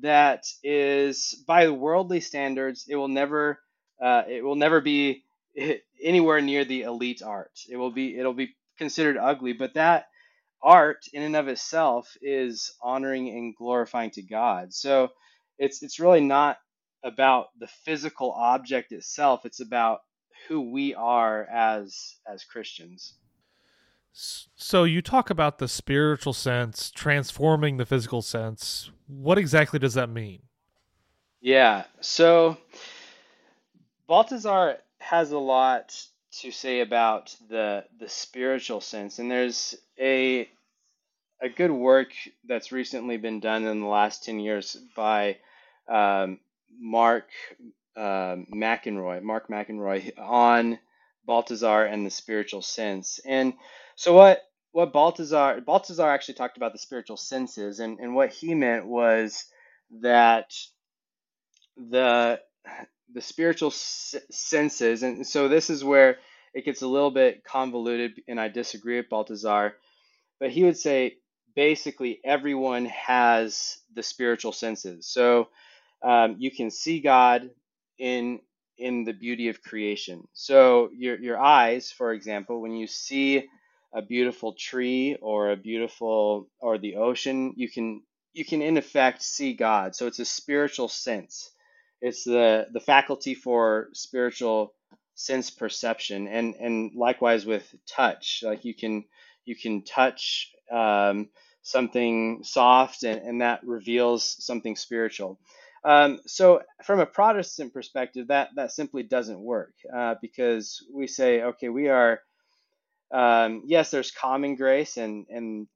[0.00, 3.60] that is by worldly standards it will never
[4.02, 5.22] uh, it will never be
[6.02, 7.52] anywhere near the elite art.
[7.68, 10.08] It will be it'll be considered ugly but that
[10.60, 14.74] art in and of itself is honoring and glorifying to god.
[14.74, 15.10] So
[15.58, 16.58] it's it's really not
[17.04, 20.00] about the physical object itself it's about
[20.48, 23.14] who we are as as christians
[24.14, 28.92] so you talk about the spiritual sense transforming the physical sense.
[29.08, 30.42] What exactly does that mean?
[31.40, 31.84] Yeah.
[32.00, 32.56] So
[34.06, 36.00] Balthasar has a lot
[36.40, 40.48] to say about the the spiritual sense, and there's a
[41.42, 42.12] a good work
[42.46, 45.38] that's recently been done in the last ten years by
[45.88, 46.38] um,
[46.80, 47.28] Mark
[47.96, 50.78] um, McInroy, Mark McInroy, on
[51.26, 53.54] Balthasar and the spiritual sense, and
[53.96, 58.54] so what what Balthasar Balthasar actually talked about the spiritual senses, and, and what he
[58.54, 59.44] meant was
[60.02, 60.52] that
[61.76, 62.40] the
[63.12, 66.18] the spiritual senses, and so this is where
[66.54, 69.76] it gets a little bit convoluted, and I disagree with Balthasar,
[70.40, 71.18] but he would say
[71.54, 75.06] basically everyone has the spiritual senses.
[75.06, 75.48] So
[76.02, 77.50] um, you can see God
[77.98, 78.40] in
[78.78, 80.26] in the beauty of creation.
[80.32, 83.44] So your your eyes, for example, when you see
[83.94, 88.02] a beautiful tree or a beautiful or the ocean, you can
[88.32, 89.94] you can in effect see God.
[89.96, 91.50] So it's a spiritual sense.
[92.00, 94.74] It's the the faculty for spiritual
[95.14, 98.42] sense perception, and and likewise with touch.
[98.44, 99.04] Like you can
[99.46, 101.30] you can touch um,
[101.62, 105.40] something soft, and, and that reveals something spiritual.
[105.84, 111.42] Um, so from a Protestant perspective, that that simply doesn't work uh, because we say,
[111.42, 112.20] okay, we are
[113.12, 115.68] um, yes, there's common grace and and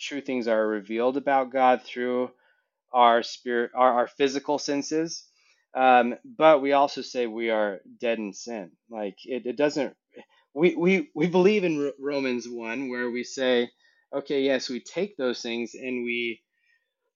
[0.00, 2.30] true things are revealed about God through
[2.92, 5.24] our spirit, our, our physical senses.
[5.76, 8.72] Um, but we also say we are dead in sin.
[8.90, 9.94] Like it, it doesn't.
[10.54, 13.70] We, we we believe in Romans one where we say,
[14.14, 16.42] okay, yes, we take those things and we.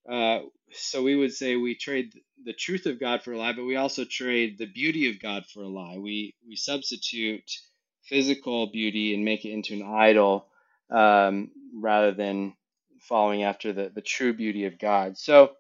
[0.09, 0.41] Uh,
[0.73, 2.13] so we would say we trade
[2.45, 5.47] the truth of God for a lie, but we also trade the beauty of God
[5.47, 5.99] for a lie.
[5.99, 7.51] We we substitute
[8.05, 10.47] physical beauty and make it into an idol
[10.91, 12.55] um, rather than
[13.01, 15.17] following after the, the true beauty of God.
[15.19, 15.53] So,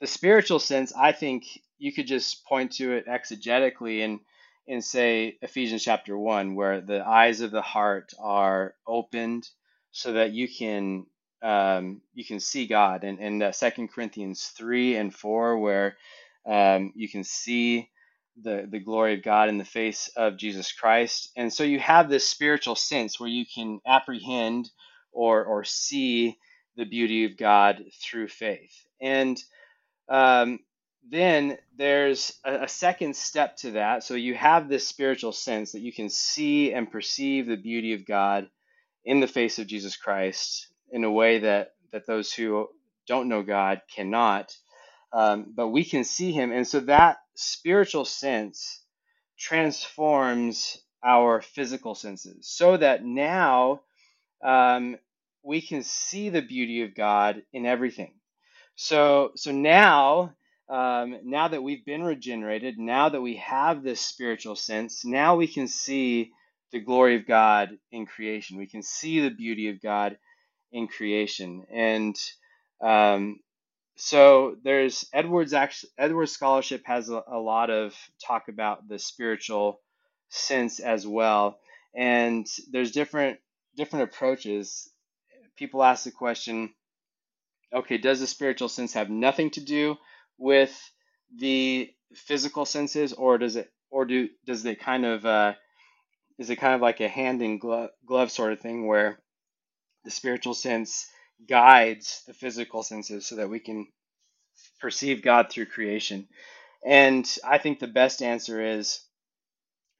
[0.00, 1.46] the spiritual sense, I think
[1.78, 4.20] you could just point to it exegetically and,
[4.68, 9.48] and say Ephesians chapter 1, where the eyes of the heart are opened
[9.92, 11.06] so that you can
[11.42, 13.04] um, you can see God.
[13.04, 15.96] And, and uh, 2 Corinthians 3 and 4, where
[16.46, 17.90] um, you can see
[18.42, 21.30] the, the glory of God in the face of Jesus Christ.
[21.36, 24.70] And so you have this spiritual sense where you can apprehend
[25.12, 26.38] or, or see
[26.76, 28.72] the beauty of God through faith.
[29.00, 29.42] And
[30.08, 30.60] um,
[31.08, 34.04] then there's a, a, second step to that.
[34.04, 38.06] So you have this spiritual sense that you can see and perceive the beauty of
[38.06, 38.48] God
[39.04, 42.68] in the face of Jesus Christ in a way that, that those who
[43.06, 44.56] don't know God cannot.
[45.12, 46.52] Um, but we can see him.
[46.52, 48.84] And so that spiritual sense
[49.38, 53.80] transforms our physical senses so that now
[54.42, 54.96] um,
[55.42, 58.12] we can see the beauty of God in everything.
[58.76, 60.34] So, so now,
[60.68, 65.46] um, now that we've been regenerated, now that we have this spiritual sense, now we
[65.46, 66.32] can see
[66.72, 68.56] the glory of God in creation.
[68.56, 70.16] We can see the beauty of God
[70.72, 72.16] in creation, and
[72.80, 73.40] um,
[73.96, 77.94] so there's Edwards actually Edwards scholarship has a, a, lot of
[78.24, 79.80] talk about the spiritual
[80.30, 81.58] sense as well,
[81.94, 83.38] and there's different
[83.76, 84.90] different approaches.
[85.56, 86.72] People ask the question,
[87.74, 89.96] okay, does the spiritual sense have nothing to do
[90.38, 90.90] with
[91.36, 95.52] the physical senses, or does it, or do does it kind of uh,
[96.38, 99.20] is it kind of like a hand in glove, glove sort of thing where
[100.04, 101.06] the spiritual sense
[101.48, 103.86] guides the physical senses so that we can
[104.80, 106.28] perceive God through creation.
[106.84, 109.00] And I think the best answer is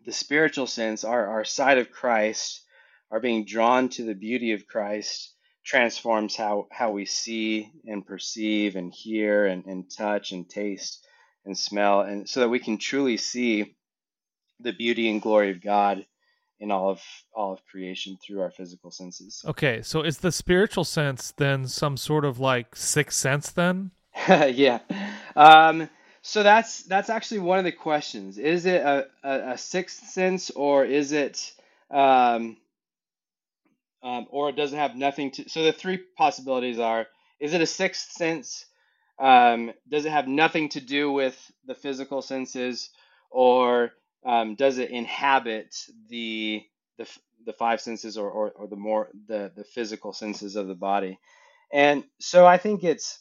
[0.04, 2.62] the spiritual sense, our, our side of Christ,
[3.10, 5.34] are being drawn to the beauty of Christ
[5.64, 11.06] transforms how, how we see and perceive and hear and, and touch and taste
[11.44, 13.76] and smell, and so that we can truly see
[14.60, 16.04] the beauty and glory of God
[16.60, 17.02] in all of
[17.34, 19.42] all of creation through our physical senses.
[19.46, 23.90] Okay, so is the spiritual sense then some sort of like sixth sense then?
[24.28, 24.80] yeah.
[25.34, 25.88] Um,
[26.22, 28.36] so that's that's actually one of the questions.
[28.36, 31.52] Is it a, a, a sixth sense or is it
[31.90, 32.58] um,
[34.02, 37.06] um, or does it have nothing to so the three possibilities are
[37.40, 38.66] is it a sixth sense?
[39.18, 41.36] Um, does it have nothing to do with
[41.66, 42.90] the physical senses
[43.30, 43.92] or
[44.24, 45.74] um, does it inhabit
[46.08, 46.62] the
[46.98, 47.08] the,
[47.46, 51.18] the five senses or, or, or the more the, the physical senses of the body?
[51.72, 53.18] And so I think it's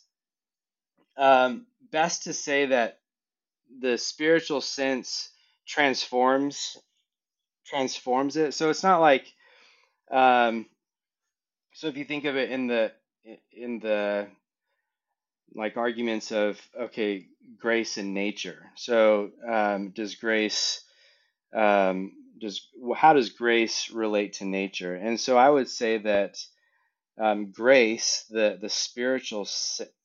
[1.17, 2.99] um, best to say that
[3.79, 5.29] the spiritual sense
[5.67, 6.77] transforms
[7.65, 8.53] transforms it.
[8.53, 9.31] So it's not like
[10.11, 10.65] um,
[11.73, 12.91] so if you think of it in the
[13.53, 14.27] in the
[15.53, 17.27] like arguments of okay
[17.57, 18.71] grace and nature.
[18.75, 20.83] So um, does grace
[21.53, 24.95] um, does how does grace relate to nature?
[24.95, 26.37] And so I would say that
[27.19, 29.47] um, grace, the the spiritual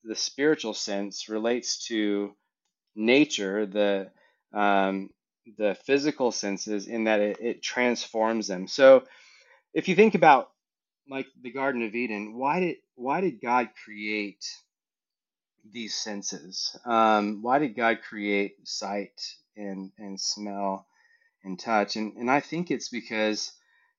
[0.05, 2.35] the spiritual sense, relates to
[2.97, 4.11] nature, the
[4.53, 5.11] um,
[5.59, 8.67] the physical senses, in that it, it transforms them.
[8.67, 9.05] So
[9.73, 10.51] if you think about
[11.09, 14.45] like the Garden of Eden, why did why did God create
[15.71, 16.77] these senses?
[16.85, 19.21] Um, why did God create sight
[19.57, 20.87] and and smell
[21.45, 21.97] and touch?
[21.97, 23.53] And and I think it's because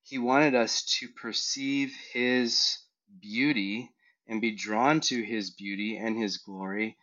[0.03, 2.79] He wanted us to perceive His
[3.21, 3.91] beauty
[4.27, 6.97] and be drawn to his beauty and his glory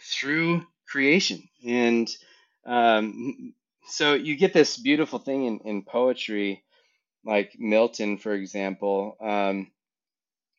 [0.00, 1.42] through creation.
[1.66, 2.08] And
[2.66, 3.54] um,
[3.86, 6.64] so you get this beautiful thing in, in poetry,
[7.24, 9.16] like Milton, for example.
[9.20, 9.70] Um,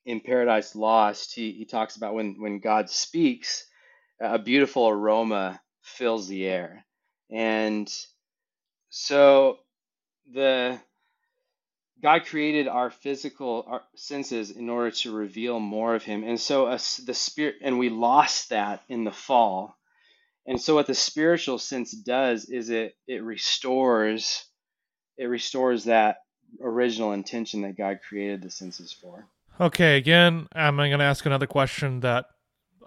[0.06, 3.66] in Paradise Lost, he, he talks about when, when God speaks,
[4.20, 6.86] a beautiful aroma fills the air.
[7.30, 7.88] And
[8.90, 9.58] so
[10.32, 10.80] the
[12.02, 16.68] God created our physical our senses in order to reveal more of Him, and so
[16.68, 19.76] us, the spirit, and we lost that in the fall.
[20.46, 24.46] And so, what the spiritual sense does is it it restores
[25.18, 26.18] it restores that
[26.62, 29.28] original intention that God created the senses for.
[29.60, 32.26] Okay, again, I'm going to ask another question that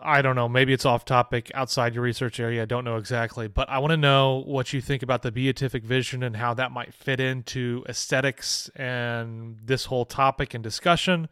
[0.05, 0.49] I don't know.
[0.49, 2.63] Maybe it's off topic outside your research area.
[2.63, 5.85] I don't know exactly, but I want to know what you think about the beatific
[5.85, 11.29] vision and how that might fit into aesthetics and this whole topic and discussion.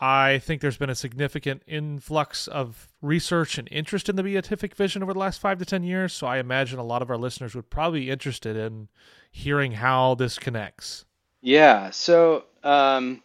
[0.00, 5.02] I think there's been a significant influx of research and interest in the beatific vision
[5.02, 6.12] over the last five to 10 years.
[6.12, 8.88] So I imagine a lot of our listeners would probably be interested in
[9.30, 11.04] hearing how this connects.
[11.40, 11.90] Yeah.
[11.90, 13.22] So, um,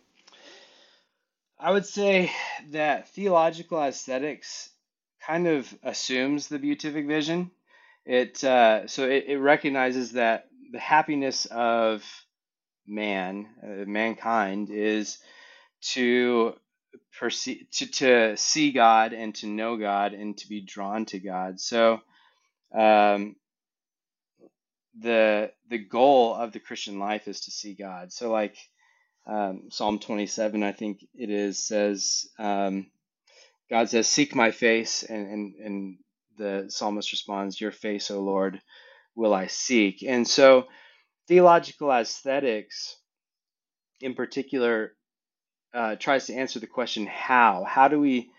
[1.64, 2.30] I would say
[2.72, 4.70] that theological aesthetics
[5.26, 7.52] kind of assumes the beatific vision.
[8.06, 12.04] It uh, so it, it, recognizes that the happiness of
[12.86, 15.20] man, uh, mankind, is
[15.94, 16.56] to
[17.18, 21.62] perceive, to, to see God and to know God and to be drawn to God.
[21.62, 22.02] So,
[22.78, 23.38] um,
[25.00, 28.12] the the goal of the Christian life is to see God.
[28.12, 28.58] So, like
[29.26, 32.88] um, Psalm 27, I think it is, says, um,
[33.70, 35.04] God says, Seek my face.
[35.04, 35.98] And, and, and
[36.38, 38.62] the psalmist responds, Your face, O Lord,
[39.16, 40.04] will I seek.
[40.04, 40.68] And so,
[41.28, 42.98] theological aesthetics,
[44.02, 44.94] in particular,
[45.74, 47.64] uh, tries to answer the question, How?
[47.68, 48.32] How do we.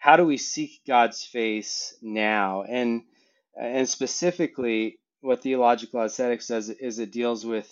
[0.00, 2.62] How do we seek God's face now?
[2.62, 3.02] And
[3.60, 7.68] and specifically, what theological aesthetics does is it deals with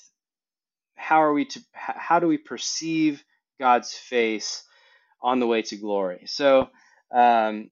[0.97, 3.23] how are we to how do we perceive
[3.61, 4.65] God's face
[5.23, 6.23] on the way to glory?
[6.27, 6.69] So
[7.15, 7.71] um,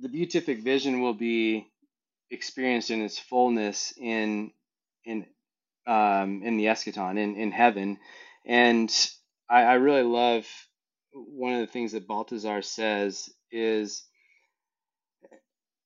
[0.00, 1.66] the beatific vision will be
[2.30, 4.52] experienced in its fullness in
[5.04, 5.26] in
[5.86, 7.98] um, in the eschaton in in heaven,
[8.46, 8.90] and
[9.48, 10.46] I, I really love
[11.12, 14.04] one of the things that Balthasar says is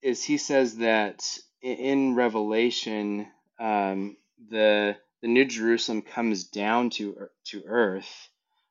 [0.03, 1.25] is he says that
[1.63, 3.27] in Revelation
[3.59, 4.17] um,
[4.51, 4.97] the
[5.27, 8.29] the New Jerusalem comes down to to earth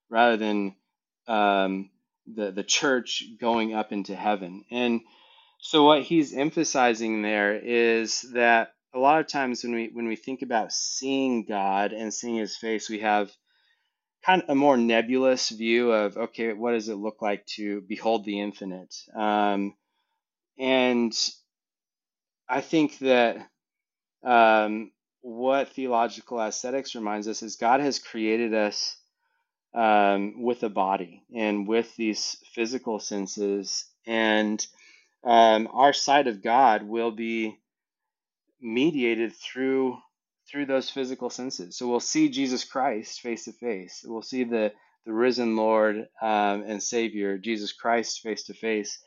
[0.10, 0.74] rather than
[1.28, 1.90] um,
[2.34, 4.64] the the church going up into heaven.
[4.72, 5.02] And
[5.60, 10.16] so what he's emphasizing there is that a lot of times when we when we
[10.16, 13.34] think about seeing God and seeing His face, we have
[14.26, 18.24] kind of a more nebulous view of okay, what does it look like to behold
[18.24, 18.96] the infinite?
[19.14, 19.76] Um,
[20.58, 21.14] and
[22.48, 23.46] I think that
[24.24, 24.94] um,
[25.26, 28.96] what theological aesthetics reminds us is God has created us
[29.74, 33.86] um, with a body and with these physical senses.
[34.06, 34.64] And
[35.24, 37.58] um, our sight of God will be
[38.62, 39.98] mediated through
[40.48, 41.76] through those physical senses.
[41.76, 44.06] So we'll see Jesus Christ face to face.
[44.08, 44.74] We'll see the
[45.08, 49.00] the risen Lord um, and Savior Jesus Christ face to face,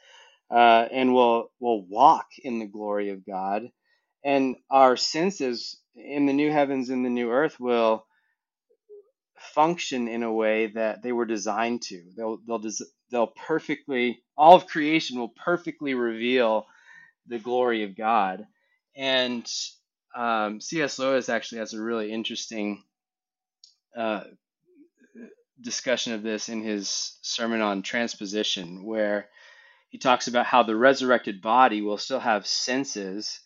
[0.51, 3.71] and we'll we'll walk in the glory of God,
[4.25, 8.07] and our senses in the new heavens and the new earth will
[9.55, 12.03] function in a way that they were designed to.
[12.17, 16.67] They'll they'll des- they'll perfectly all of creation will perfectly reveal
[17.27, 18.47] the glory of God.
[18.97, 19.51] And
[20.17, 20.99] um, C.S.
[20.99, 22.83] Lewis actually has a really interesting
[23.97, 24.25] uh,
[25.61, 29.29] discussion of this in his sermon on transposition, where
[29.91, 33.41] he talks about how the resurrected body will still have senses,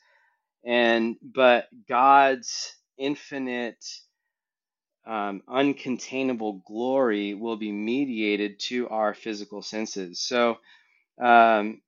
[0.64, 3.84] and but God's infinite,
[5.06, 10.20] um, uncontainable glory will be mediated to our physical senses.
[10.20, 10.58] So
[11.20, 11.80] um,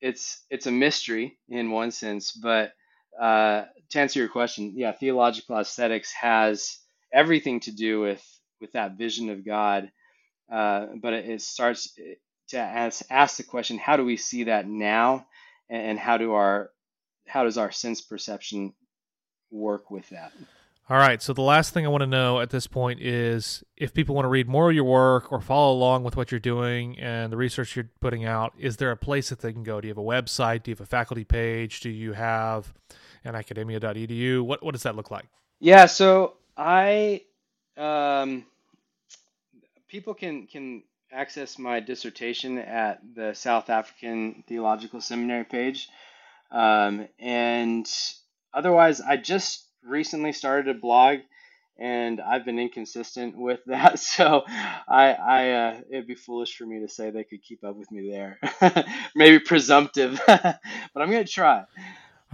[0.00, 2.72] it's it's a mystery in one sense, but
[3.20, 6.78] uh, to answer your question, yeah, theological aesthetics has
[7.12, 8.24] everything to do with
[8.60, 9.90] with that vision of God.
[10.50, 11.96] Uh, but it, it, starts
[12.48, 15.26] to ask, ask the question, how do we see that now,
[15.70, 16.70] and, and how do our
[17.26, 18.74] how does our sense perception
[19.50, 20.32] work with that?
[20.90, 21.22] All right.
[21.22, 24.24] So the last thing I want to know at this point is if people want
[24.24, 27.36] to read more of your work or follow along with what you're doing and the
[27.36, 29.80] research you're putting out, is there a place that they can go?
[29.80, 30.64] Do you have a website?
[30.64, 31.80] Do you have a faculty page?
[31.80, 32.74] Do you have
[33.24, 34.42] an academia.edu?
[34.42, 35.26] What what does that look like?
[35.60, 35.86] Yeah.
[35.86, 37.22] So I
[37.76, 38.44] um,
[39.88, 45.88] people can can access my dissertation at the South African Theological Seminary page.
[46.52, 47.88] Um, and
[48.54, 51.20] otherwise, I just recently started a blog
[51.78, 53.98] and I've been inconsistent with that.
[53.98, 57.76] So I, I uh, it'd be foolish for me to say they could keep up
[57.76, 58.38] with me there.
[59.16, 60.60] Maybe presumptive, but
[60.96, 61.64] I'm to try.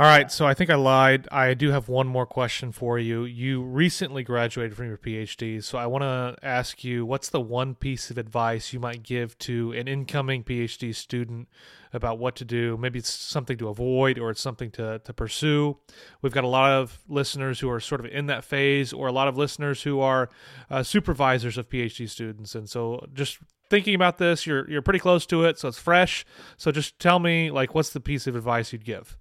[0.00, 1.26] All right, so I think I lied.
[1.32, 3.24] I do have one more question for you.
[3.24, 7.74] You recently graduated from your PhD, so I want to ask you what's the one
[7.74, 11.48] piece of advice you might give to an incoming PhD student
[11.92, 12.76] about what to do?
[12.76, 15.78] Maybe it's something to avoid or it's something to, to pursue.
[16.22, 19.12] We've got a lot of listeners who are sort of in that phase, or a
[19.12, 20.30] lot of listeners who are
[20.70, 22.54] uh, supervisors of PhD students.
[22.54, 23.38] And so just
[23.68, 26.24] thinking about this, you're, you're pretty close to it, so it's fresh.
[26.56, 29.18] So just tell me, like, what's the piece of advice you'd give?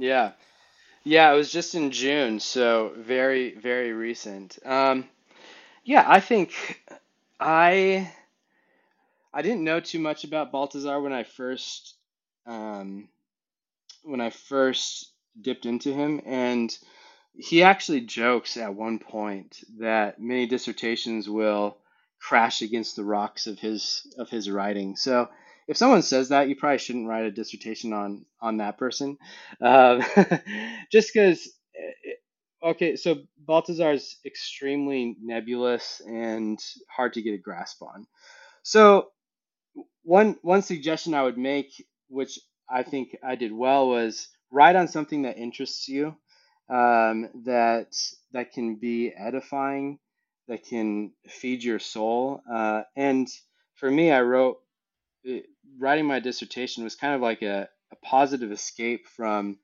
[0.00, 0.32] Yeah.
[1.04, 4.58] Yeah, it was just in June, so very, very recent.
[4.64, 5.08] Um,
[5.84, 6.82] yeah, I think
[7.40, 8.10] I
[9.32, 11.96] I didn't know too much about Balthasar when I first
[12.46, 13.08] um,
[14.02, 16.76] when I first dipped into him, and
[17.34, 21.78] he actually jokes at one point that many dissertations will
[22.20, 24.96] crash against the rocks of his of his writing.
[24.96, 25.28] So
[25.70, 29.16] if someone says that, you probably shouldn't write a dissertation on on that person,
[29.62, 30.02] um,
[30.92, 31.48] just because.
[31.76, 36.58] Eh, okay, so Balthasar is extremely nebulous and
[36.90, 38.06] hard to get a grasp on.
[38.64, 39.10] So
[40.02, 41.70] one one suggestion I would make,
[42.08, 46.16] which I think I did well, was write on something that interests you,
[46.68, 47.94] um, that
[48.32, 50.00] that can be edifying,
[50.48, 52.42] that can feed your soul.
[52.52, 53.28] Uh, and
[53.76, 54.58] for me, I wrote
[55.78, 59.58] writing my dissertation was kind of like a, a positive escape from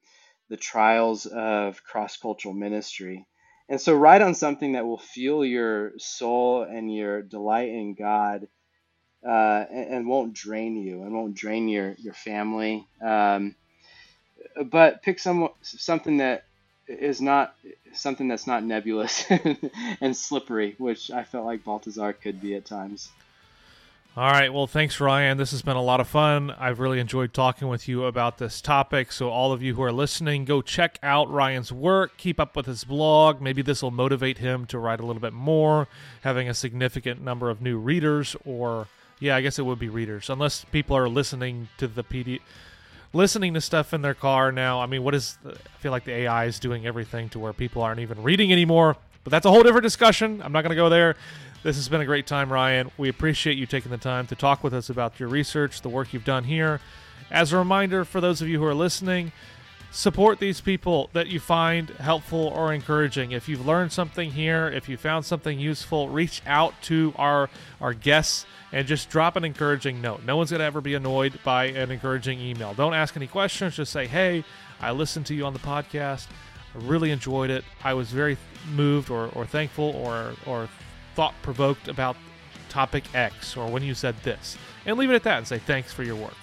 [0.49, 3.27] the trials of cross cultural ministry.
[3.69, 8.47] And so, write on something that will fuel your soul and your delight in God
[9.27, 12.87] uh, and, and, won't drain you and won't drain your, your family.
[13.03, 13.57] Um,
[14.67, 16.45] but pick some, something that
[16.87, 17.55] is not
[17.93, 19.25] something that's not nebulous
[20.01, 23.09] and slippery, which I felt like Balthasar could be at times.
[24.19, 24.51] All right.
[24.51, 25.37] Well, thanks, Ryan.
[25.37, 26.51] This has been a lot of fun.
[26.53, 29.12] I've really enjoyed talking with you about this topic.
[29.12, 32.64] So, all of you who are listening, go check out Ryan's work, keep up with
[32.64, 33.43] his blog.
[33.43, 35.87] Maybe this will motivate him to write a little bit more,
[36.23, 38.89] having a significant number of new readers, or,
[39.21, 42.41] yeah, I guess it would be readers, unless people are listening to the PD.
[43.12, 44.81] Listening to stuff in their car now.
[44.81, 45.37] I mean, what is.
[45.43, 48.51] The, I feel like the AI is doing everything to where people aren't even reading
[48.51, 48.97] anymore.
[49.25, 50.41] But that's a whole different discussion.
[50.43, 51.17] I'm not going to go there.
[51.67, 52.93] This has been a great time, Ryan.
[52.97, 56.12] We appreciate you taking the time to talk with us about your research, the work
[56.12, 56.81] you've done here.
[57.29, 59.33] As a reminder for those of you who are listening,
[59.91, 63.33] support these people that you find helpful or encouraging.
[63.33, 67.51] If you've learned something here, if you found something useful, reach out to our
[67.81, 70.23] our guests and just drop an encouraging note.
[70.23, 72.75] No one's going to ever be annoyed by an encouraging email.
[72.75, 74.45] Don't ask any questions, just say, "Hey,
[74.81, 76.29] I listened to you on the podcast.
[76.77, 77.64] I really enjoyed it.
[77.83, 78.37] I was very
[78.73, 80.69] moved or, or thankful or or
[81.17, 82.17] thought provoked about
[82.69, 85.93] topic X or when you said this, and leave it at that and say thanks
[85.93, 86.35] for your work.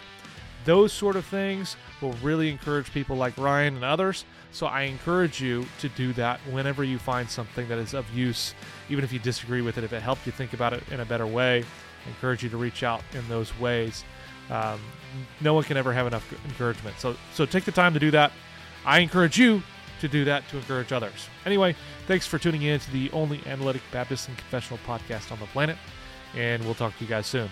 [0.65, 4.25] Those sort of things will really encourage people like Ryan and others.
[4.51, 8.53] So I encourage you to do that whenever you find something that is of use,
[8.89, 9.83] even if you disagree with it.
[9.83, 11.63] If it helped you think about it in a better way,
[12.05, 14.03] I encourage you to reach out in those ways.
[14.49, 14.79] Um,
[15.41, 16.97] no one can ever have enough encouragement.
[16.99, 18.31] So so take the time to do that.
[18.85, 19.63] I encourage you
[20.03, 21.29] to do that to encourage others.
[21.45, 21.73] Anyway,
[22.07, 25.77] thanks for tuning in to the only analytic Baptist and confessional podcast on the planet,
[26.35, 27.49] and we'll talk to you guys soon.